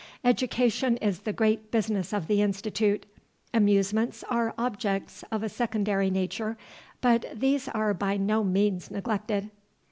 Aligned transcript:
"Education 0.23 0.97
is 0.97 1.19
the 1.19 1.31
great 1.31 1.69
business 1.69 2.11
of 2.11 2.25
the 2.25 2.41
Institute. 2.41 3.05
Amusements 3.53 4.23
are 4.31 4.55
objects 4.57 5.23
of 5.31 5.43
a 5.43 5.47
secondary 5.47 6.09
nature; 6.09 6.57
but 7.01 7.25
these 7.31 7.67
are 7.67 7.93
by 7.93 8.17
no 8.17 8.43
means 8.43 8.89
neglected.... 8.89 9.51